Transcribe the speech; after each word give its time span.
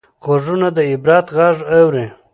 غوږونه 0.23 0.67
د 0.77 0.77
عبرت 0.91 1.27
غږ 1.37 1.57
اوري 1.79 2.05